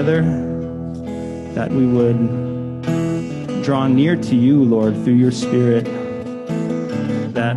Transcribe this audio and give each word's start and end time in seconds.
together, 0.00 0.22
that 1.54 1.70
we 1.70 1.86
would 1.86 2.16
draw 3.62 3.86
near 3.86 4.16
to 4.16 4.34
you, 4.34 4.64
Lord, 4.64 4.94
through 5.04 5.14
your 5.14 5.30
Spirit. 5.30 5.84
That 7.34 7.54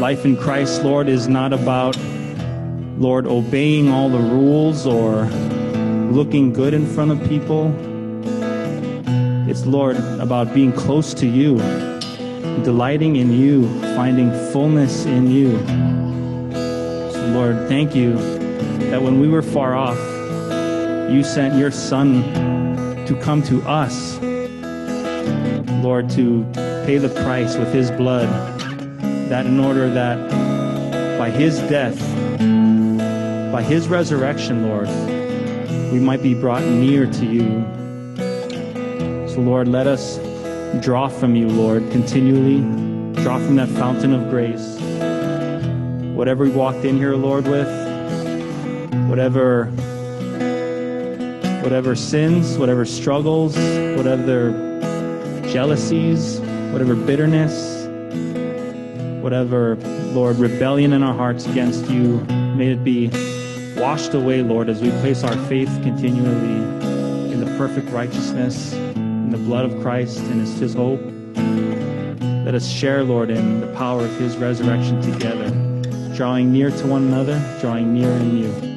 life 0.00 0.24
in 0.24 0.36
Christ, 0.36 0.82
Lord, 0.82 1.08
is 1.08 1.28
not 1.28 1.52
about, 1.52 1.96
Lord, 2.98 3.26
obeying 3.26 3.90
all 3.90 4.08
the 4.08 4.18
rules 4.18 4.86
or 4.88 5.26
looking 6.10 6.52
good 6.52 6.74
in 6.74 6.84
front 6.84 7.12
of 7.12 7.28
people. 7.28 7.72
It's, 9.48 9.64
Lord, 9.64 9.96
about 10.18 10.52
being 10.52 10.72
close 10.72 11.14
to 11.14 11.28
you, 11.28 11.58
delighting 12.64 13.16
in 13.16 13.32
you, 13.32 13.68
finding 13.94 14.32
fullness 14.52 15.04
in 15.04 15.30
you. 15.30 15.52
So, 17.12 17.24
Lord, 17.28 17.68
thank 17.68 17.94
you 17.94 18.16
that 18.90 19.00
when 19.00 19.20
we 19.20 19.28
were 19.28 19.42
far 19.42 19.76
off, 19.76 20.11
you 21.12 21.22
sent 21.22 21.54
your 21.56 21.70
Son 21.70 22.22
to 23.06 23.14
come 23.20 23.42
to 23.42 23.60
us, 23.68 24.18
Lord, 25.82 26.08
to 26.10 26.44
pay 26.86 26.96
the 26.96 27.10
price 27.24 27.56
with 27.56 27.72
his 27.72 27.90
blood, 27.90 28.28
that 29.28 29.44
in 29.44 29.60
order 29.60 29.90
that 29.90 30.30
by 31.18 31.28
his 31.28 31.58
death, 31.68 31.98
by 33.52 33.62
his 33.62 33.88
resurrection, 33.88 34.68
Lord, 34.68 34.88
we 35.92 36.00
might 36.00 36.22
be 36.22 36.32
brought 36.32 36.64
near 36.64 37.04
to 37.04 37.26
you. 37.26 37.64
So, 39.28 39.40
Lord, 39.40 39.68
let 39.68 39.86
us 39.86 40.18
draw 40.82 41.08
from 41.08 41.36
you, 41.36 41.48
Lord, 41.48 41.90
continually. 41.90 42.60
Draw 43.22 43.38
from 43.38 43.56
that 43.56 43.68
fountain 43.68 44.14
of 44.14 44.30
grace. 44.30 44.78
Whatever 46.16 46.44
we 46.44 46.50
walked 46.50 46.86
in 46.86 46.96
here, 46.96 47.14
Lord, 47.14 47.46
with, 47.46 47.68
whatever 49.08 49.70
whatever 51.62 51.94
sins, 51.94 52.58
whatever 52.58 52.84
struggles, 52.84 53.56
whatever 53.96 54.50
jealousies, 55.48 56.40
whatever 56.72 56.94
bitterness, 56.94 57.86
whatever, 59.22 59.76
Lord, 60.12 60.36
rebellion 60.36 60.92
in 60.92 61.02
our 61.02 61.14
hearts 61.14 61.46
against 61.46 61.88
you, 61.88 62.20
may 62.56 62.72
it 62.72 62.82
be 62.82 63.08
washed 63.80 64.14
away, 64.14 64.42
Lord, 64.42 64.68
as 64.68 64.80
we 64.80 64.90
place 65.00 65.22
our 65.22 65.36
faith 65.46 65.68
continually 65.82 67.32
in 67.32 67.40
the 67.40 67.46
perfect 67.56 67.88
righteousness, 67.90 68.72
in 68.72 69.30
the 69.30 69.38
blood 69.38 69.64
of 69.64 69.80
Christ 69.82 70.18
and 70.18 70.40
his, 70.40 70.58
his 70.58 70.74
hope. 70.74 71.00
Let 72.44 72.54
us 72.54 72.68
share, 72.68 73.04
Lord, 73.04 73.30
in 73.30 73.60
the 73.60 73.72
power 73.74 74.04
of 74.04 74.16
his 74.18 74.36
resurrection 74.36 75.00
together, 75.00 75.50
drawing 76.16 76.52
near 76.52 76.70
to 76.70 76.86
one 76.86 77.04
another, 77.04 77.40
drawing 77.60 77.94
near 77.94 78.10
in 78.10 78.38
you. 78.38 78.71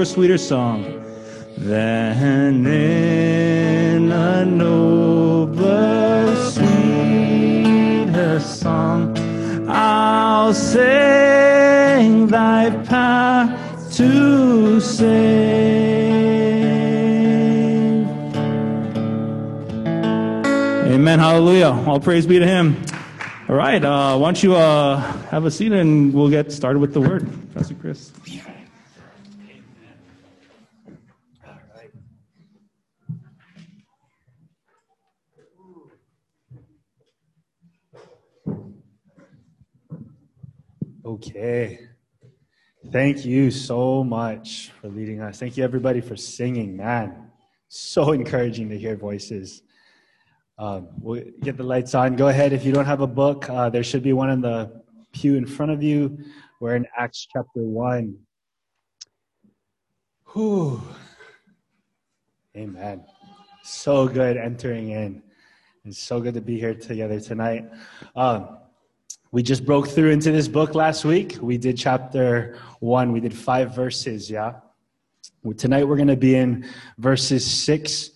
Nobler, 0.00 0.06
sweeter 0.06 0.38
song. 0.38 0.82
Then 1.58 2.66
in 2.66 4.10
a 4.10 4.46
nobler, 4.46 6.34
sweeter 6.52 8.40
song, 8.40 9.14
I'll 9.68 10.54
sing 10.54 12.28
thy 12.28 12.70
power 12.84 13.54
to 13.92 14.80
save. 14.80 15.10
Amen. 20.86 21.18
Hallelujah. 21.18 21.72
All 21.86 22.00
praise 22.00 22.26
be 22.26 22.38
to 22.38 22.46
him. 22.46 22.82
All 23.50 23.56
right. 23.56 23.84
Uh, 23.84 24.16
why 24.16 24.28
don't 24.28 24.42
you 24.42 24.54
uh, 24.56 24.96
have 25.28 25.44
a 25.44 25.50
seat 25.50 25.72
and 25.72 26.14
we'll 26.14 26.30
get 26.30 26.50
started 26.52 26.78
with 26.78 26.94
the 26.94 27.02
word. 27.02 27.28
Pastor 27.52 27.74
Chris. 27.74 28.12
Okay. 41.10 41.80
Thank 42.92 43.24
you 43.24 43.50
so 43.50 44.04
much 44.04 44.70
for 44.80 44.86
leading 44.86 45.20
us. 45.20 45.40
Thank 45.40 45.56
you, 45.56 45.64
everybody, 45.64 46.00
for 46.00 46.14
singing. 46.14 46.76
Man, 46.76 47.32
so 47.66 48.12
encouraging 48.12 48.68
to 48.68 48.78
hear 48.78 48.94
voices. 48.94 49.62
Um, 50.56 50.86
we'll 51.00 51.24
get 51.40 51.56
the 51.56 51.64
lights 51.64 51.96
on. 51.96 52.14
Go 52.14 52.28
ahead. 52.28 52.52
If 52.52 52.64
you 52.64 52.70
don't 52.70 52.84
have 52.84 53.00
a 53.00 53.08
book, 53.08 53.50
uh, 53.50 53.68
there 53.70 53.82
should 53.82 54.04
be 54.04 54.12
one 54.12 54.30
in 54.30 54.40
the 54.40 54.82
pew 55.10 55.34
in 55.34 55.46
front 55.46 55.72
of 55.72 55.82
you. 55.82 56.16
We're 56.60 56.76
in 56.76 56.86
Acts 56.96 57.26
chapter 57.32 57.60
1. 57.60 58.16
Whew. 60.32 60.80
Amen. 62.56 63.04
So 63.64 64.06
good 64.06 64.36
entering 64.36 64.90
in. 64.90 65.24
It's 65.84 65.98
so 65.98 66.20
good 66.20 66.34
to 66.34 66.40
be 66.40 66.56
here 66.60 66.74
together 66.74 67.18
tonight. 67.18 67.68
Um, 68.14 68.59
we 69.32 69.42
just 69.42 69.64
broke 69.64 69.88
through 69.88 70.10
into 70.10 70.32
this 70.32 70.48
book 70.48 70.74
last 70.74 71.04
week. 71.04 71.38
We 71.40 71.56
did 71.56 71.76
chapter 71.76 72.58
one, 72.80 73.12
we 73.12 73.20
did 73.20 73.32
five 73.32 73.74
verses, 73.74 74.28
yeah? 74.28 74.54
Tonight 75.56 75.84
we're 75.84 75.96
going 75.96 76.08
to 76.08 76.16
be 76.16 76.34
in 76.34 76.68
verses 76.98 77.48
six 77.48 78.10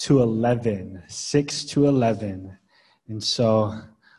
to 0.00 0.20
11. 0.20 1.02
Six 1.08 1.64
to 1.66 1.86
11. 1.86 2.56
And 3.08 3.24
so 3.24 3.74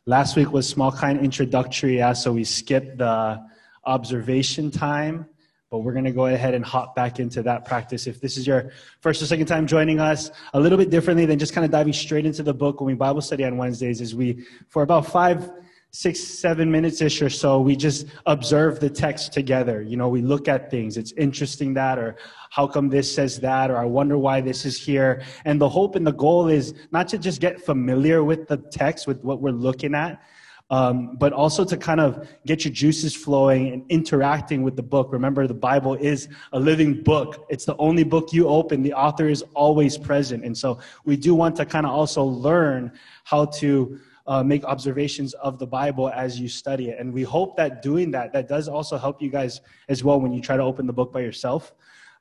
last 0.08 0.36
week 0.36 0.52
was 0.52 0.68
small 0.68 0.92
kind 0.92 1.20
introductory, 1.20 1.98
yeah? 1.98 2.14
So 2.14 2.34
we 2.34 2.44
skipped 2.44 2.98
the 2.98 3.40
observation 3.86 4.72
time, 4.72 5.28
but 5.70 5.80
we're 5.80 5.94
going 5.94 6.06
to 6.06 6.12
go 6.12 6.26
ahead 6.26 6.56
and 6.56 6.66
hop 6.66 6.96
back 6.96 7.20
into 7.20 7.44
that 7.44 7.66
practice. 7.66 8.08
If 8.08 8.20
this 8.20 8.36
is 8.36 8.48
your 8.48 8.72
first 9.00 9.22
or 9.22 9.28
second 9.28 9.46
time 9.46 9.68
joining 9.68 10.00
us, 10.00 10.32
a 10.56 10.60
little 10.60 10.78
bit 10.78 10.90
differently 10.90 11.28
than 11.28 11.38
just 11.38 11.54
kind 11.54 11.66
of 11.66 11.72
diving 11.72 11.94
straight 11.94 12.26
into 12.26 12.42
the 12.42 12.54
book 12.54 12.82
when 12.82 12.88
we 12.88 12.94
Bible 12.96 13.22
study 13.22 13.46
on 13.46 13.58
Wednesdays, 13.58 14.02
is 14.02 14.16
we, 14.16 14.44
for 14.70 14.82
about 14.82 15.06
five, 15.06 15.52
six, 15.92 16.22
seven 16.22 16.72
minutes 16.72 17.02
ish 17.02 17.22
or 17.22 17.30
so, 17.30 17.60
we 17.60 17.76
just 17.76 18.08
observe 18.26 18.80
the 18.80 18.90
text 18.90 19.34
together. 19.34 19.82
You 19.82 19.98
know, 19.98 20.08
we 20.08 20.22
look 20.22 20.48
at 20.48 20.72
things. 20.72 20.98
It's 20.98 21.12
interesting 21.14 21.74
that, 21.74 22.00
or 22.00 22.16
how 22.50 22.66
come 22.66 22.90
this 22.90 23.14
says 23.14 23.40
that, 23.42 23.70
or 23.70 23.78
I 23.78 23.86
wonder 23.86 24.18
why 24.18 24.40
this 24.40 24.66
is 24.66 24.82
here. 24.82 25.22
And 25.44 25.60
the 25.60 25.68
hope 25.68 25.96
and 25.96 26.08
the 26.08 26.14
goal 26.14 26.48
is 26.48 26.74
not 26.92 27.10
to 27.10 27.18
just 27.18 27.42
get 27.42 27.62
familiar 27.62 28.24
with 28.24 28.48
the 28.48 28.58
text, 28.58 29.06
with 29.06 29.22
what 29.22 29.42
we're 29.42 29.52
looking 29.52 29.94
at, 29.94 30.22
um, 30.70 31.18
but 31.18 31.34
also 31.34 31.66
to 31.66 31.76
kind 31.76 32.00
of 32.00 32.26
get 32.46 32.64
your 32.64 32.74
juices 32.74 33.14
flowing 33.14 33.74
and 33.74 33.84
interacting 33.90 34.64
with 34.64 34.78
the 34.78 34.84
book. 34.84 35.12
Remember, 35.12 35.46
the 35.46 35.54
Bible 35.54 35.96
is 35.96 36.30
a 36.54 36.60
living 36.60 37.04
book. 37.04 37.46
It's 37.50 37.66
the 37.66 37.76
only 37.76 38.06
book 38.06 38.32
you 38.32 38.48
open. 38.48 38.82
The 38.82 38.94
author 38.94 39.28
is 39.28 39.44
always 39.54 39.98
present. 39.98 40.46
And 40.46 40.58
so 40.58 40.80
we 41.04 41.18
do 41.18 41.36
want 41.36 41.58
to 41.58 41.66
kind 41.66 41.86
of 41.86 41.92
also 41.92 42.24
learn 42.24 42.94
how 43.26 43.46
to 43.46 44.00
uh, 44.28 44.44
make 44.44 44.64
observations 44.64 45.34
of 45.36 45.60
the 45.60 45.68
Bible 45.68 46.10
as 46.10 46.40
you 46.40 46.48
study 46.48 46.90
it. 46.90 47.00
And 47.00 47.14
we 47.14 47.24
hope 47.24 47.58
that 47.58 47.82
doing 47.82 48.12
that, 48.12 48.34
that 48.34 48.48
does 48.48 48.68
also 48.68 48.98
help 48.98 49.22
you 49.22 49.30
guys 49.30 49.62
as 49.90 50.04
well 50.04 50.20
when 50.20 50.32
you 50.34 50.42
try 50.42 50.58
to 50.58 50.64
open 50.64 50.88
the 50.88 50.94
book 50.94 51.12
by 51.12 51.22
yourself. 51.22 51.74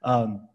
Um, 0.02 0.48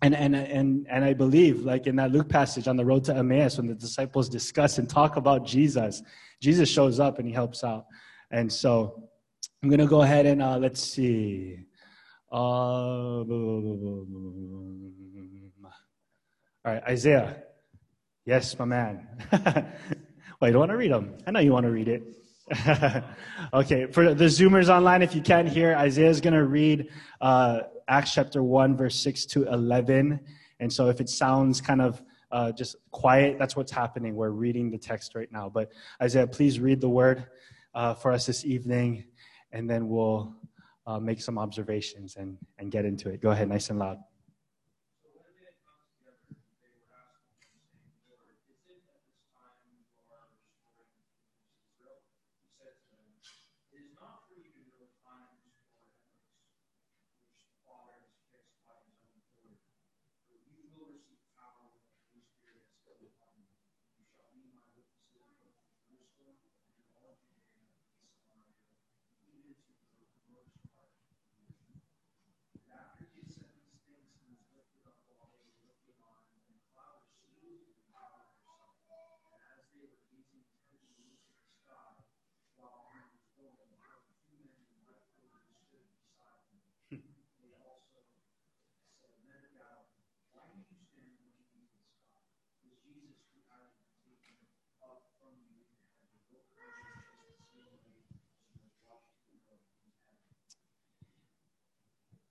and, 0.00 0.14
and, 0.14 0.34
and, 0.36 0.86
and 0.88 1.04
I 1.04 1.12
believe, 1.12 1.64
like 1.64 1.86
in 1.86 1.96
that 1.96 2.12
Luke 2.12 2.28
passage 2.28 2.68
on 2.68 2.76
the 2.76 2.84
road 2.84 3.04
to 3.04 3.16
Emmaus, 3.16 3.56
when 3.56 3.66
the 3.66 3.74
disciples 3.74 4.28
discuss 4.28 4.78
and 4.78 4.88
talk 4.88 5.16
about 5.16 5.44
Jesus, 5.44 6.02
Jesus 6.40 6.68
shows 6.68 7.00
up 7.00 7.18
and 7.18 7.26
he 7.26 7.34
helps 7.34 7.64
out. 7.64 7.86
And 8.30 8.52
so 8.52 9.08
I'm 9.62 9.68
going 9.68 9.80
to 9.80 9.86
go 9.86 10.02
ahead 10.02 10.26
and 10.26 10.40
uh, 10.40 10.56
let's 10.58 10.80
see. 10.80 11.66
Uh, 12.30 12.36
all 12.36 13.24
right, 16.64 16.82
Isaiah. 16.84 17.42
Yes, 18.24 18.56
my 18.58 18.66
man. 18.66 19.08
Well, 20.40 20.48
you 20.48 20.52
don't 20.52 20.60
want 20.60 20.70
to 20.70 20.76
read 20.76 20.92
them. 20.92 21.14
I 21.26 21.32
know 21.32 21.40
you 21.40 21.52
want 21.52 21.66
to 21.66 21.72
read 21.72 21.88
it. 21.88 22.02
okay, 23.52 23.86
for 23.86 24.14
the 24.14 24.26
Zoomers 24.26 24.68
online, 24.68 25.02
if 25.02 25.12
you 25.12 25.20
can't 25.20 25.48
hear, 25.48 25.74
Isaiah 25.74 26.10
is 26.10 26.20
going 26.20 26.34
to 26.34 26.44
read 26.44 26.90
uh, 27.20 27.62
Acts 27.88 28.14
chapter 28.14 28.40
1, 28.40 28.76
verse 28.76 28.94
6 28.94 29.26
to 29.26 29.48
11. 29.48 30.20
And 30.60 30.72
so 30.72 30.88
if 30.90 31.00
it 31.00 31.08
sounds 31.08 31.60
kind 31.60 31.82
of 31.82 32.00
uh, 32.30 32.52
just 32.52 32.76
quiet, 32.92 33.36
that's 33.36 33.56
what's 33.56 33.72
happening. 33.72 34.14
We're 34.14 34.30
reading 34.30 34.70
the 34.70 34.78
text 34.78 35.16
right 35.16 35.30
now. 35.32 35.48
But 35.48 35.72
Isaiah, 36.00 36.28
please 36.28 36.60
read 36.60 36.80
the 36.80 36.88
word 36.88 37.26
uh, 37.74 37.94
for 37.94 38.12
us 38.12 38.24
this 38.24 38.44
evening, 38.44 39.06
and 39.50 39.68
then 39.68 39.88
we'll 39.88 40.36
uh, 40.86 41.00
make 41.00 41.20
some 41.20 41.36
observations 41.36 42.14
and, 42.14 42.38
and 42.60 42.70
get 42.70 42.84
into 42.84 43.08
it. 43.08 43.20
Go 43.20 43.30
ahead, 43.30 43.48
nice 43.48 43.70
and 43.70 43.80
loud. 43.80 43.98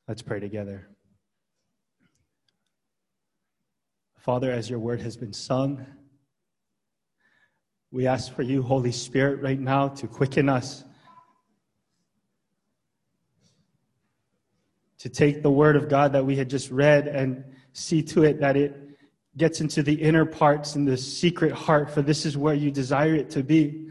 Let's 0.08 0.22
pray 0.22 0.40
together. 0.40 0.88
Father, 4.20 4.50
as 4.52 4.70
your 4.70 4.80
word 4.80 5.02
has 5.02 5.18
been 5.18 5.34
sung, 5.34 5.86
we 7.92 8.08
ask 8.08 8.34
for 8.34 8.42
you, 8.42 8.62
Holy 8.62 8.94
Spirit, 8.94 9.42
right 9.42 9.60
now 9.60 9.90
to 9.90 10.08
quicken 10.08 10.48
us, 10.48 10.86
to 15.00 15.10
take 15.10 15.44
the 15.44 15.52
word 15.52 15.76
of 15.76 15.90
God 15.90 16.14
that 16.14 16.26
we 16.26 16.38
had 16.38 16.50
just 16.50 16.72
read 16.72 17.10
and 17.10 17.44
see 17.74 18.02
to 18.04 18.24
it 18.24 18.40
that 18.40 18.56
it 18.56 18.78
gets 19.36 19.60
into 19.60 19.84
the 19.84 19.94
inner 19.94 20.26
parts 20.26 20.76
and 20.76 20.88
the 20.88 20.96
secret 20.96 21.52
heart, 21.52 21.90
for 21.90 22.02
this 22.02 22.26
is 22.26 22.38
where 22.38 22.56
you 22.56 22.72
desire 22.72 23.14
it 23.14 23.30
to 23.32 23.44
be. 23.44 23.90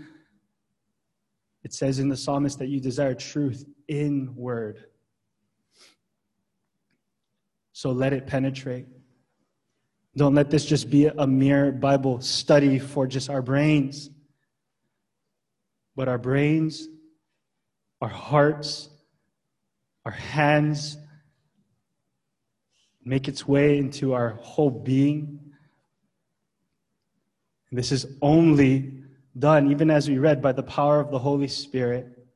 It 1.62 1.74
says 1.74 1.98
in 1.98 2.09
the 2.09 2.16
psalmist 2.16 2.59
that 2.59 2.68
you 2.68 2.81
desire 2.81 3.14
truth 3.14 3.66
in 3.87 4.35
word. 4.35 4.87
So 7.76 7.90
let 7.90 8.14
it 8.14 8.26
penetrate. 8.26 8.86
Don't 10.16 10.34
let 10.34 10.48
this 10.48 10.64
just 10.64 10.88
be 10.88 11.08
a 11.08 11.26
mere 11.26 11.70
Bible 11.70 12.22
study 12.22 12.78
for 12.78 13.06
just 13.06 13.28
our 13.28 13.42
brains. 13.42 14.08
But 15.94 16.08
our 16.08 16.16
brains, 16.16 16.88
our 18.00 18.08
hearts, 18.08 18.88
our 20.06 20.12
hands 20.12 20.96
make 23.04 23.28
its 23.28 23.46
way 23.46 23.76
into 23.76 24.14
our 24.14 24.30
whole 24.40 24.70
being. 24.70 25.38
And 27.68 27.78
this 27.78 27.92
is 27.92 28.06
only 28.22 29.02
done, 29.38 29.70
even 29.70 29.90
as 29.90 30.08
we 30.08 30.16
read, 30.16 30.40
by 30.40 30.52
the 30.52 30.62
power 30.62 30.98
of 30.98 31.10
the 31.10 31.18
Holy 31.18 31.48
Spirit. 31.48 32.26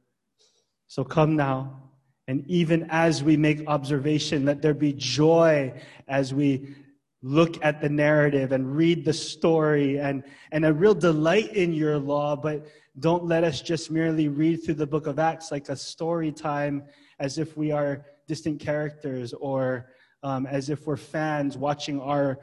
So 0.86 1.02
come 1.02 1.34
now, 1.34 1.89
and 2.30 2.48
even 2.48 2.86
as 2.90 3.24
we 3.24 3.36
make 3.36 3.66
observation, 3.66 4.44
let 4.44 4.62
there 4.62 4.72
be 4.72 4.92
joy 4.92 5.74
as 6.06 6.32
we 6.32 6.76
look 7.22 7.56
at 7.64 7.80
the 7.80 7.88
narrative 7.88 8.52
and 8.52 8.76
read 8.76 9.04
the 9.04 9.12
story 9.12 9.98
and, 9.98 10.22
and 10.52 10.64
a 10.64 10.72
real 10.72 10.94
delight 10.94 11.52
in 11.56 11.72
your 11.72 11.98
law, 11.98 12.36
but 12.36 12.66
don't 13.00 13.24
let 13.24 13.42
us 13.42 13.60
just 13.60 13.90
merely 13.90 14.28
read 14.28 14.58
through 14.58 14.74
the 14.74 14.86
book 14.86 15.08
of 15.08 15.18
Acts 15.18 15.50
like 15.50 15.68
a 15.70 15.74
story 15.74 16.30
time 16.30 16.84
as 17.18 17.36
if 17.36 17.56
we 17.56 17.72
are 17.72 18.06
distant 18.28 18.60
characters 18.60 19.32
or 19.32 19.90
um, 20.22 20.46
as 20.46 20.70
if 20.70 20.86
we're 20.86 20.96
fans 20.96 21.58
watching 21.58 22.00
our, 22.00 22.38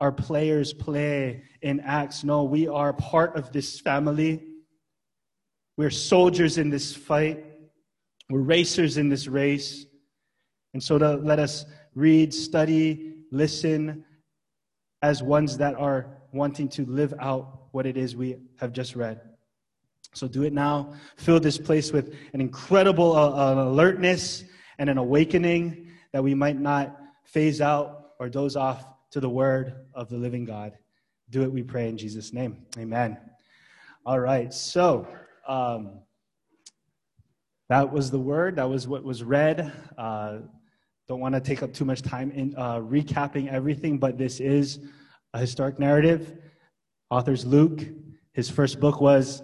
our 0.00 0.12
players 0.12 0.72
play 0.72 1.42
in 1.62 1.80
Acts. 1.80 2.22
No, 2.22 2.44
we 2.44 2.68
are 2.68 2.92
part 2.92 3.36
of 3.36 3.50
this 3.50 3.80
family. 3.80 4.44
We're 5.76 5.90
soldiers 5.90 6.58
in 6.58 6.70
this 6.70 6.94
fight. 6.94 7.55
We're 8.28 8.40
racers 8.40 8.96
in 8.96 9.08
this 9.08 9.28
race. 9.28 9.86
And 10.74 10.82
so 10.82 10.98
to 10.98 11.14
let 11.14 11.38
us 11.38 11.64
read, 11.94 12.34
study, 12.34 13.14
listen 13.30 14.04
as 15.02 15.22
ones 15.22 15.56
that 15.58 15.74
are 15.76 16.18
wanting 16.32 16.68
to 16.68 16.84
live 16.86 17.14
out 17.20 17.68
what 17.72 17.86
it 17.86 17.96
is 17.96 18.16
we 18.16 18.36
have 18.56 18.72
just 18.72 18.96
read. 18.96 19.20
So 20.12 20.26
do 20.26 20.42
it 20.44 20.52
now. 20.52 20.94
Fill 21.16 21.40
this 21.40 21.58
place 21.58 21.92
with 21.92 22.14
an 22.32 22.40
incredible 22.40 23.14
uh, 23.14 23.30
uh, 23.30 23.64
alertness 23.64 24.44
and 24.78 24.88
an 24.88 24.98
awakening 24.98 25.92
that 26.12 26.22
we 26.22 26.34
might 26.34 26.58
not 26.58 26.98
phase 27.24 27.60
out 27.60 28.12
or 28.18 28.28
doze 28.28 28.56
off 28.56 28.86
to 29.10 29.20
the 29.20 29.28
word 29.28 29.74
of 29.94 30.08
the 30.08 30.16
living 30.16 30.44
God. 30.44 30.72
Do 31.30 31.42
it, 31.42 31.52
we 31.52 31.62
pray 31.62 31.88
in 31.88 31.98
Jesus' 31.98 32.32
name. 32.32 32.64
Amen. 32.78 33.18
All 34.04 34.20
right. 34.20 34.52
So, 34.54 35.06
um, 35.46 36.00
that 37.68 37.92
was 37.92 38.10
the 38.10 38.18
word. 38.18 38.56
That 38.56 38.68
was 38.68 38.86
what 38.86 39.02
was 39.02 39.24
read. 39.24 39.72
Uh, 39.98 40.38
don't 41.08 41.20
want 41.20 41.34
to 41.34 41.40
take 41.40 41.62
up 41.62 41.72
too 41.72 41.84
much 41.84 42.02
time 42.02 42.30
in 42.32 42.54
uh, 42.56 42.76
recapping 42.76 43.50
everything, 43.50 43.98
but 43.98 44.18
this 44.18 44.40
is 44.40 44.80
a 45.34 45.38
historic 45.38 45.78
narrative. 45.78 46.36
Author's 47.10 47.44
Luke. 47.44 47.82
His 48.32 48.50
first 48.50 48.80
book 48.80 49.00
was 49.00 49.42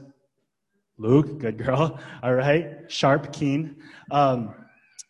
Luke, 0.99 1.39
good 1.39 1.59
girl. 1.59 1.99
All 2.23 2.35
right, 2.35 2.81
sharp, 2.89 3.33
keen. 3.33 3.77
Um, 4.11 4.55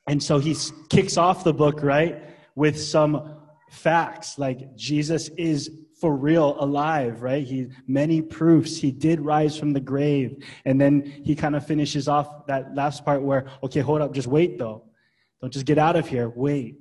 and 0.06 0.22
so 0.22 0.38
he 0.38 0.56
kicks 0.88 1.16
off 1.16 1.44
the 1.44 1.54
book, 1.54 1.82
right, 1.82 2.22
with 2.54 2.80
some 2.80 3.36
facts 3.70 4.38
like 4.38 4.76
Jesus 4.76 5.28
is 5.30 5.70
for 6.02 6.14
real 6.16 6.56
alive 6.58 7.22
right 7.22 7.46
he 7.46 7.68
many 7.86 8.20
proofs 8.20 8.76
he 8.76 8.90
did 8.90 9.20
rise 9.20 9.56
from 9.56 9.72
the 9.72 9.80
grave 9.80 10.44
and 10.66 10.78
then 10.80 11.02
he 11.24 11.34
kind 11.34 11.56
of 11.56 11.66
finishes 11.66 12.08
off 12.08 12.46
that 12.46 12.74
last 12.74 13.04
part 13.04 13.22
where 13.22 13.46
okay 13.62 13.80
hold 13.80 14.02
up 14.02 14.12
just 14.12 14.28
wait 14.28 14.58
though 14.58 14.84
don't 15.42 15.52
just 15.52 15.66
get 15.66 15.76
out 15.76 15.96
of 15.96 16.08
here. 16.08 16.28
Wait. 16.28 16.76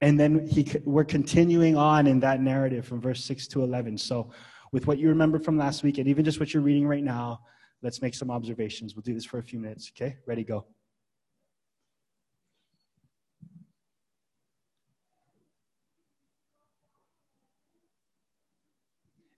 And 0.00 0.18
then 0.18 0.46
he, 0.46 0.66
we're 0.84 1.04
continuing 1.04 1.76
on 1.76 2.06
in 2.06 2.18
that 2.20 2.40
narrative 2.40 2.86
from 2.86 3.00
verse 3.00 3.22
6 3.24 3.46
to 3.48 3.62
11. 3.62 3.98
So, 3.98 4.32
with 4.72 4.86
what 4.86 4.98
you 4.98 5.08
remember 5.08 5.38
from 5.38 5.56
last 5.56 5.84
week, 5.84 5.98
and 5.98 6.08
even 6.08 6.24
just 6.24 6.40
what 6.40 6.52
you're 6.52 6.62
reading 6.62 6.86
right 6.88 7.04
now, 7.04 7.40
let's 7.80 8.02
make 8.02 8.14
some 8.14 8.30
observations. 8.30 8.96
We'll 8.96 9.02
do 9.02 9.14
this 9.14 9.24
for 9.24 9.38
a 9.38 9.42
few 9.42 9.60
minutes. 9.60 9.92
Okay? 9.94 10.16
Ready, 10.26 10.42
go. 10.42 10.66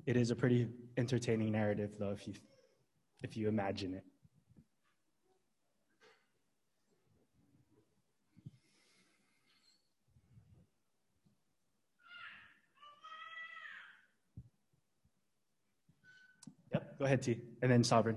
It 0.06 0.16
is 0.16 0.30
a 0.30 0.36
pretty 0.36 0.68
entertaining 0.96 1.50
narrative, 1.52 1.90
though, 1.98 2.12
if 2.12 2.28
you, 2.28 2.34
if 3.22 3.36
you 3.36 3.48
imagine 3.48 3.94
it. 3.94 4.04
Yep, 16.72 16.98
go 17.00 17.04
ahead, 17.04 17.22
T. 17.22 17.40
And 17.62 17.70
then 17.70 17.82
Sovereign. 17.82 18.16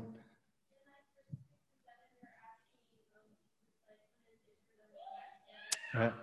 Right. 5.95 6.13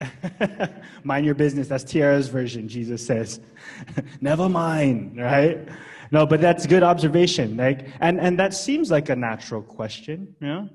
mind 1.04 1.26
your 1.26 1.34
business. 1.34 1.68
That's 1.68 1.84
Tiara's 1.84 2.28
version, 2.28 2.68
Jesus 2.68 3.06
says. 3.06 3.40
Never 4.20 4.48
mind, 4.48 5.20
right? 5.20 5.68
No, 6.10 6.26
but 6.26 6.40
that's 6.40 6.66
good 6.66 6.82
observation. 6.82 7.56
Like, 7.56 7.88
and, 8.00 8.20
and 8.20 8.38
that 8.38 8.54
seems 8.54 8.90
like 8.90 9.08
a 9.08 9.16
natural 9.16 9.62
question, 9.62 10.34
know? 10.40 10.68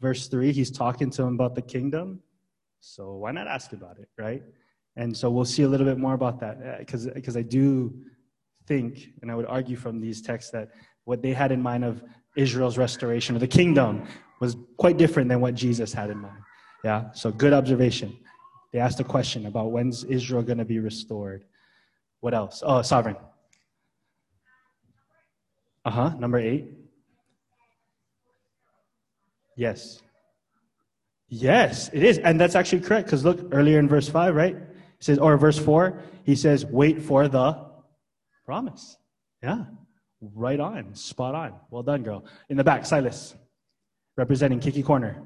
Verse 0.00 0.28
3, 0.28 0.52
he's 0.52 0.70
talking 0.70 1.10
to 1.10 1.22
him 1.22 1.34
about 1.34 1.54
the 1.54 1.62
kingdom. 1.62 2.20
So 2.80 3.16
why 3.16 3.32
not 3.32 3.48
ask 3.48 3.72
about 3.72 3.98
it, 3.98 4.08
right? 4.16 4.42
And 4.96 5.16
so 5.16 5.30
we'll 5.30 5.44
see 5.44 5.62
a 5.62 5.68
little 5.68 5.86
bit 5.86 5.98
more 5.98 6.14
about 6.14 6.40
that 6.40 6.78
because 6.78 7.06
uh, 7.08 7.38
I 7.38 7.42
do 7.42 7.92
think, 8.66 9.08
and 9.22 9.30
I 9.30 9.34
would 9.34 9.46
argue 9.46 9.76
from 9.76 10.00
these 10.00 10.22
texts, 10.22 10.50
that 10.52 10.70
what 11.04 11.22
they 11.22 11.32
had 11.32 11.50
in 11.50 11.60
mind 11.60 11.84
of 11.84 12.02
Israel's 12.36 12.78
restoration 12.78 13.34
or 13.34 13.38
the 13.38 13.48
kingdom 13.48 14.06
was 14.40 14.56
quite 14.76 14.96
different 14.96 15.28
than 15.28 15.40
what 15.40 15.54
Jesus 15.54 15.92
had 15.92 16.10
in 16.10 16.18
mind. 16.18 16.38
Yeah, 16.84 17.10
so 17.12 17.32
good 17.32 17.52
observation. 17.52 18.16
They 18.72 18.78
asked 18.78 19.00
a 19.00 19.04
question 19.04 19.46
about 19.46 19.70
when's 19.70 20.04
Israel 20.04 20.42
going 20.42 20.58
to 20.58 20.64
be 20.64 20.78
restored. 20.78 21.44
What 22.20 22.34
else? 22.34 22.62
Oh, 22.64 22.82
sovereign. 22.82 23.16
Uh 25.84 25.90
huh. 25.90 26.10
Number 26.18 26.38
eight. 26.38 26.66
Yes. 29.56 30.02
Yes, 31.28 31.90
it 31.92 32.02
is. 32.02 32.18
And 32.18 32.40
that's 32.40 32.54
actually 32.54 32.80
correct 32.80 33.06
because 33.06 33.24
look 33.24 33.48
earlier 33.52 33.78
in 33.78 33.88
verse 33.88 34.08
5, 34.08 34.34
right? 34.34 34.56
He 34.56 35.04
says, 35.04 35.18
or 35.18 35.36
verse 35.36 35.58
4, 35.58 36.00
he 36.24 36.34
says, 36.34 36.64
wait 36.64 37.02
for 37.02 37.28
the 37.28 37.68
Promise. 38.48 38.96
Yeah. 39.42 39.64
Right 40.22 40.58
on. 40.58 40.94
Spot 40.94 41.34
on. 41.34 41.52
Well 41.70 41.82
done, 41.82 42.02
girl. 42.02 42.24
In 42.48 42.56
the 42.56 42.64
back, 42.64 42.86
Silas, 42.86 43.34
representing 44.16 44.58
Kiki 44.58 44.82
Corner. 44.82 45.22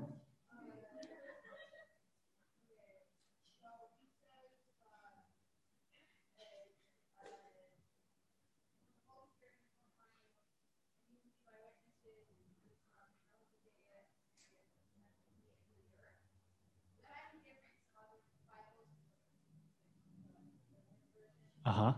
Huh. 21.72 21.94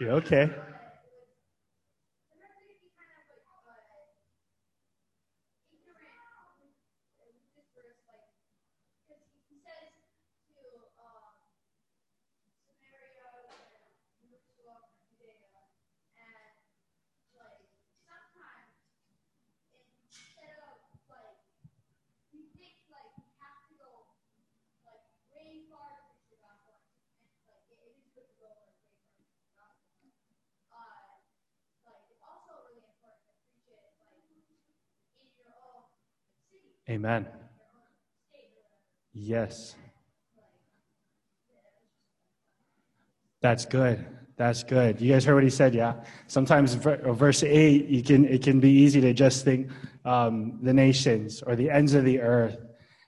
You 0.00 0.10
okay? 0.10 0.50
Amen. 36.90 37.24
Yes. 39.12 39.76
That's 43.40 43.64
good. 43.64 44.04
That's 44.36 44.64
good. 44.64 45.00
You 45.00 45.12
guys 45.12 45.24
heard 45.24 45.34
what 45.34 45.44
he 45.44 45.50
said, 45.50 45.72
yeah? 45.72 45.94
Sometimes 46.26 46.74
verse 46.74 47.44
8, 47.44 47.86
you 47.86 48.02
can, 48.02 48.24
it 48.24 48.42
can 48.42 48.58
be 48.58 48.70
easy 48.70 49.00
to 49.02 49.12
just 49.12 49.44
think 49.44 49.70
um, 50.04 50.58
the 50.62 50.74
nations 50.74 51.42
or 51.46 51.54
the 51.54 51.70
ends 51.70 51.94
of 51.94 52.04
the 52.04 52.20
earth. 52.20 52.58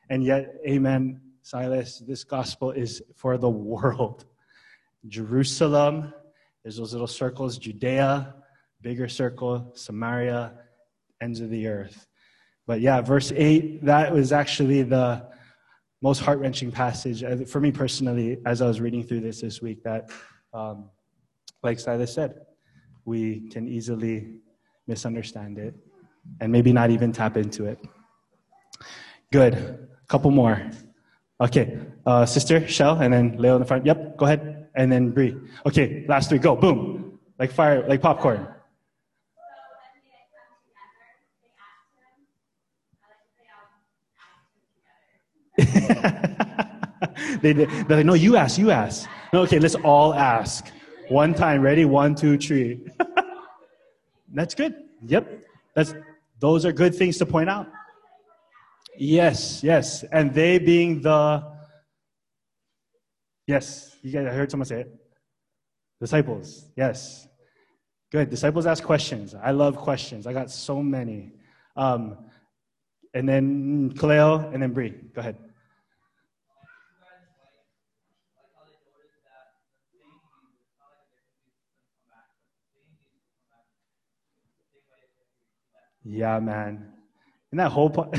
And 0.09 0.23
yet, 0.23 0.55
amen, 0.65 1.21
Silas, 1.43 1.99
this 2.07 2.23
gospel 2.23 2.71
is 2.71 3.03
for 3.17 3.37
the 3.37 3.51
world. 3.51 4.27
Jerusalem, 5.09 6.15
there's 6.63 6.77
those 6.77 6.93
little 6.93 7.09
circles, 7.09 7.59
Judea, 7.59 8.37
bigger 8.81 9.09
circle, 9.09 9.73
Samaria, 9.75 10.53
ends 11.21 11.41
of 11.41 11.51
the 11.51 11.67
earth. 11.67 12.07
But 12.73 12.81
yeah, 12.81 13.03
verse 13.03 13.31
8, 13.37 13.85
that 13.85 14.15
was 14.15 14.33
actually 14.33 14.83
the 14.83 15.29
most 16.01 16.21
heart 16.21 16.39
wrenching 16.39 16.73
passage 16.73 17.23
uh, 17.23 17.45
for 17.45 17.61
me 17.61 17.71
personally 17.71 18.39
as 18.47 18.63
I 18.63 18.67
was 18.67 18.81
reading 18.81 19.03
through 19.03 19.21
this 19.21 19.43
this 19.43 19.61
week. 19.61 19.83
That, 19.83 20.11
um, 20.55 20.89
like 21.63 21.79
Silas 21.79 22.15
said, 22.15 22.33
we 23.05 23.51
can 23.51 23.69
easily 23.69 24.37
misunderstand 24.87 25.59
it 25.59 25.75
and 26.41 26.51
maybe 26.51 26.73
not 26.73 26.89
even 26.89 27.13
tap 27.13 27.37
into 27.37 27.67
it. 27.67 27.79
Good. 29.31 29.53
A 29.53 30.07
couple 30.09 30.31
more. 30.31 30.71
Okay. 31.43 31.79
Uh, 32.07 32.25
Sister 32.25 32.67
Shell, 32.67 33.03
and 33.03 33.13
then 33.13 33.37
Leo 33.37 33.57
in 33.57 33.61
the 33.61 33.67
front. 33.67 33.85
Yep, 33.85 34.17
go 34.17 34.25
ahead. 34.25 34.69
And 34.75 34.91
then 34.91 35.11
Bree. 35.11 35.37
Okay, 35.67 36.07
last 36.09 36.31
three. 36.31 36.39
Go. 36.39 36.57
Boom. 36.57 37.19
Like 37.39 37.53
fire, 37.53 37.87
like 37.87 38.01
popcorn. 38.01 38.49
they, 47.43 47.53
they're 47.53 47.97
like, 47.97 48.07
no, 48.07 48.15
you 48.15 48.37
ask, 48.37 48.59
you 48.59 48.71
ask. 48.71 49.09
No, 49.33 49.43
okay, 49.43 49.59
let's 49.59 49.75
all 49.77 50.15
ask. 50.15 50.67
One 51.09 51.35
time, 51.35 51.61
ready? 51.63 51.85
One, 51.85 52.15
two, 52.15 52.39
three. 52.39 52.81
That's 54.33 54.55
good. 54.55 54.75
Yep. 55.07 55.45
That's, 55.75 55.95
those 56.39 56.65
are 56.65 56.73
good 56.73 56.95
things 56.95 57.19
to 57.19 57.27
point 57.27 57.51
out. 57.51 57.69
Yes, 58.97 59.63
yes. 59.63 60.05
And 60.13 60.33
they 60.35 60.59
being 60.59 61.01
the, 61.01 61.45
yes, 63.47 63.97
you 64.03 64.13
guys, 64.13 64.27
I 64.27 64.31
heard 64.31 64.51
someone 64.51 64.67
say 64.67 64.81
it. 64.83 64.95
Disciples, 66.01 66.67
yes. 66.77 67.29
Good. 68.11 68.29
Disciples 68.29 68.67
ask 68.67 68.85
questions. 68.85 69.35
I 69.35 69.53
love 69.53 69.77
questions. 69.77 70.27
I 70.27 70.35
got 70.35 70.51
so 70.51 70.83
many. 70.83 71.33
Um, 71.77 72.19
and 73.15 73.27
then 73.27 73.95
Cleo, 73.97 74.51
and 74.53 74.63
then 74.63 74.73
Bree. 74.73 74.91
Go 75.15 75.21
ahead. 75.21 75.37
Yeah, 86.05 86.39
man. 86.41 86.93
And 87.51 87.61
that 87.61 87.71
whole 87.71 87.91
part, 87.91 88.17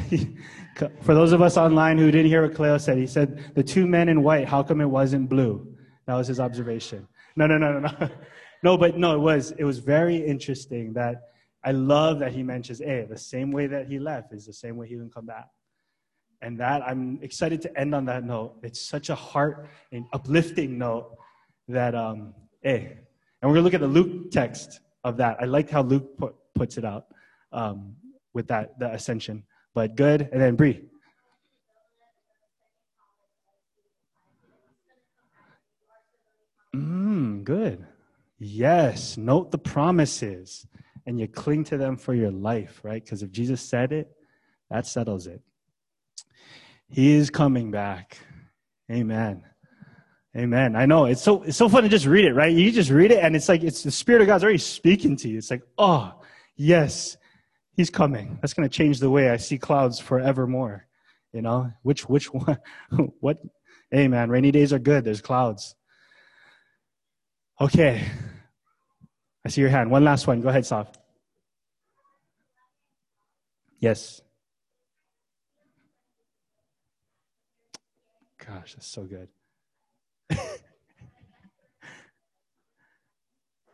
for 1.01 1.15
those 1.15 1.31
of 1.31 1.41
us 1.41 1.57
online 1.57 1.97
who 1.97 2.11
didn't 2.11 2.27
hear 2.27 2.43
what 2.43 2.55
Cleo 2.55 2.77
said, 2.77 2.97
he 2.97 3.07
said, 3.07 3.51
the 3.55 3.63
two 3.63 3.87
men 3.87 4.07
in 4.07 4.21
white, 4.21 4.47
how 4.47 4.61
come 4.61 4.79
it 4.79 4.85
wasn't 4.85 5.27
blue? 5.27 5.75
That 6.05 6.15
was 6.15 6.27
his 6.27 6.39
observation. 6.39 7.07
No, 7.35 7.47
no, 7.47 7.57
no, 7.57 7.79
no, 7.79 7.89
no. 7.99 8.09
No, 8.63 8.77
but 8.77 8.97
no, 8.97 9.13
it 9.13 9.19
was, 9.19 9.51
it 9.57 9.65
was 9.65 9.79
very 9.79 10.15
interesting 10.15 10.93
that 10.93 11.23
I 11.65 11.73
love 11.73 12.19
that 12.19 12.31
he 12.31 12.43
mentions, 12.43 12.79
hey, 12.79 13.05
the 13.09 13.17
same 13.17 13.51
way 13.51 13.67
that 13.67 13.87
he 13.87 13.99
left 13.99 14.31
is 14.31 14.45
the 14.45 14.53
same 14.53 14.77
way 14.77 14.87
he 14.87 14.95
can 14.95 15.09
come 15.09 15.25
back. 15.25 15.47
And 16.41 16.57
that, 16.61 16.81
I'm 16.81 17.19
excited 17.21 17.61
to 17.63 17.77
end 17.77 17.93
on 17.93 18.05
that 18.05 18.23
note. 18.23 18.55
It's 18.63 18.79
such 18.79 19.09
a 19.09 19.15
heart 19.15 19.67
and 19.91 20.05
uplifting 20.13 20.77
note 20.77 21.17
that, 21.67 21.93
um, 21.93 22.33
hey, 22.61 22.99
and 23.41 23.51
we're 23.51 23.55
going 23.55 23.55
to 23.55 23.61
look 23.63 23.73
at 23.73 23.81
the 23.81 23.87
Luke 23.87 24.31
text 24.31 24.79
of 25.03 25.17
that. 25.17 25.41
I 25.41 25.43
liked 25.43 25.69
how 25.69 25.81
Luke 25.81 26.17
put, 26.17 26.33
puts 26.55 26.77
it 26.77 26.85
out 26.85 27.07
um, 27.53 27.95
with 28.33 28.47
that, 28.47 28.77
the 28.79 28.91
ascension. 28.91 29.43
But 29.73 29.95
good. 29.95 30.29
And 30.31 30.41
then 30.41 30.55
Bree. 30.55 30.81
Mmm, 36.75 37.43
good. 37.43 37.85
Yes, 38.39 39.15
note 39.15 39.51
the 39.51 39.57
promises 39.57 40.65
and 41.05 41.19
you 41.19 41.27
cling 41.27 41.63
to 41.65 41.77
them 41.77 41.97
for 41.97 42.13
your 42.13 42.31
life, 42.31 42.79
right? 42.83 43.03
Because 43.03 43.23
if 43.23 43.31
Jesus 43.31 43.61
said 43.61 43.91
it, 43.91 44.11
that 44.69 44.87
settles 44.87 45.27
it. 45.27 45.41
He 46.89 47.13
is 47.13 47.29
coming 47.29 47.71
back. 47.71 48.17
Amen. 48.91 49.43
Amen. 50.35 50.75
I 50.75 50.85
know 50.85 51.05
it's 51.05 51.21
so 51.21 51.43
it's 51.43 51.57
so 51.57 51.69
fun 51.69 51.83
to 51.83 51.89
just 51.89 52.05
read 52.05 52.25
it, 52.25 52.33
right? 52.33 52.51
You 52.51 52.71
just 52.71 52.89
read 52.89 53.11
it, 53.11 53.23
and 53.23 53.35
it's 53.35 53.47
like 53.47 53.63
it's 53.63 53.83
the 53.83 53.91
Spirit 53.91 54.21
of 54.21 54.27
God's 54.27 54.43
already 54.43 54.57
speaking 54.57 55.15
to 55.17 55.29
you. 55.29 55.37
It's 55.37 55.51
like, 55.51 55.61
oh, 55.77 56.21
yes, 56.55 57.17
He's 57.75 57.89
coming. 57.89 58.37
That's 58.41 58.53
going 58.53 58.69
to 58.69 58.75
change 58.75 58.99
the 58.99 59.09
way 59.09 59.29
I 59.29 59.37
see 59.37 59.57
clouds 59.57 59.99
forevermore. 59.99 60.85
You 61.31 61.41
know, 61.41 61.71
which 61.81 62.07
which 62.07 62.31
one? 62.31 62.59
what? 63.19 63.39
Hey, 63.89 64.07
man, 64.07 64.29
rainy 64.29 64.51
days 64.51 64.71
are 64.71 64.79
good. 64.79 65.03
There's 65.03 65.21
clouds. 65.21 65.75
Okay, 67.59 68.03
I 69.45 69.49
see 69.49 69.61
your 69.61 69.69
hand. 69.69 69.89
One 69.89 70.03
last 70.03 70.27
one. 70.27 70.41
Go 70.41 70.49
ahead, 70.49 70.63
Saf. 70.63 70.87
Yes. 73.79 74.21
Gosh, 78.45 78.73
that's 78.73 78.87
so 78.87 79.03
good. 79.03 79.27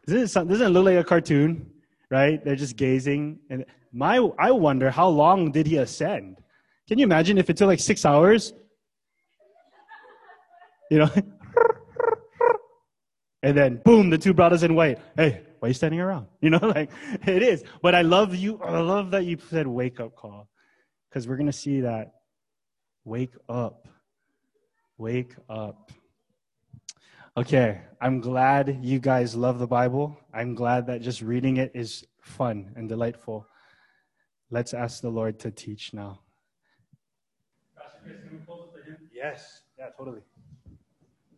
doesn't, 0.08 0.44
it, 0.44 0.48
doesn't 0.48 0.68
it 0.68 0.70
look 0.70 0.86
like 0.86 0.98
a 0.98 1.04
cartoon? 1.04 1.72
Right? 2.10 2.44
They're 2.44 2.56
just 2.56 2.76
gazing. 2.76 3.40
And 3.50 3.66
my, 3.92 4.18
I 4.38 4.52
wonder 4.52 4.90
how 4.90 5.10
long 5.10 5.52
did 5.52 5.68
he 5.68 5.78
ascend? 5.78 6.38
Can 6.88 6.98
you 6.98 7.04
imagine 7.04 7.38
if 7.38 7.50
it 7.50 7.58
took 7.58 7.68
like 7.68 7.80
six 7.80 8.06
hours? 8.06 8.54
You 10.90 11.00
know? 11.00 11.10
and 13.44 13.56
then 13.56 13.82
boom, 13.86 14.10
the 14.10 14.18
two 14.18 14.34
brothers 14.34 14.64
in 14.64 14.74
white. 14.74 14.98
Hey, 15.16 15.44
why 15.60 15.68
are 15.68 15.70
you 15.70 15.74
standing 15.74 16.00
around? 16.00 16.28
You 16.42 16.50
know, 16.50 16.60
like 16.62 16.90
it 17.28 17.44
is. 17.44 17.64
But 17.82 17.94
I 17.94 18.02
love 18.02 18.34
you. 18.34 18.60
I 18.64 18.80
love 18.80 19.12
that 19.12 19.26
you 19.26 19.38
said 19.50 19.68
wake 19.68 20.00
up 20.00 20.16
call 20.16 20.50
because 21.10 21.28
we're 21.28 21.38
going 21.38 21.48
to 21.48 21.54
see 21.54 21.82
that. 21.82 22.14
Wake 23.04 23.36
up. 23.48 23.88
Wake 24.98 25.36
up. 25.48 25.92
Okay, 27.38 27.82
I'm 28.02 28.20
glad 28.20 28.80
you 28.82 29.00
guys 29.00 29.36
love 29.36 29.60
the 29.60 29.68
Bible. 29.68 30.18
I'm 30.34 30.56
glad 30.56 30.88
that 30.88 31.02
just 31.02 31.22
reading 31.22 31.58
it 31.58 31.72
is 31.74 32.06
fun 32.22 32.72
and 32.76 32.90
delightful. 32.90 33.48
Let's 34.52 34.74
ask 34.74 35.02
the 35.02 35.10
Lord 35.10 35.40
to 35.40 35.52
teach 35.52 35.94
now. 35.94 36.20
Yes, 39.14 39.62
yeah, 39.78 39.90
totally. 39.98 40.22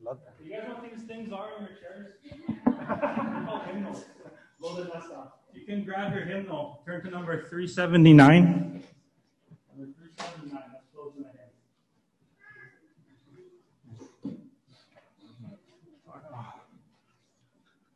Love 0.03 0.19
that. 0.25 0.33
You 0.43 0.51
guys 0.55 0.67
know 0.67 0.75
what 0.75 0.91
these 0.95 1.03
things 1.03 1.31
are 1.33 1.49
in 1.57 1.65
your 1.65 1.77
chairs? 1.77 2.13
Oh, 3.49 3.59
hymnals. 3.65 4.05
You 5.53 5.65
can 5.65 5.83
grab 5.83 6.13
your 6.13 6.25
hymnal. 6.25 6.81
Turn 6.85 7.03
to 7.03 7.09
number 7.09 7.43
379. 7.43 8.83
Number 9.77 9.93
379. 9.97 10.63
That's 10.71 10.85
close 10.93 11.13
in 11.17 11.23
the 11.23 11.29
hand. 11.29 11.51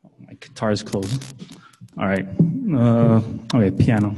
Oh, 0.04 0.10
my 0.26 0.34
guitar 0.56 0.70
is 0.70 0.82
closed. 0.82 1.22
All 1.98 2.06
right. 2.06 2.26
Uh, 2.74 3.20
okay, 3.54 3.70
piano. 3.70 4.16